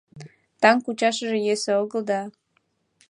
Таҥ 0.61 0.75
кучашыже 0.85 1.37
йӧсӧ 1.45 1.71
огыл 1.83 2.01
да 2.09 2.21